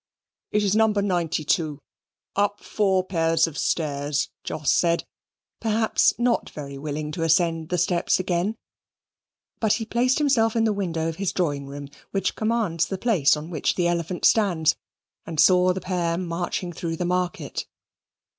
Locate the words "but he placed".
9.59-10.17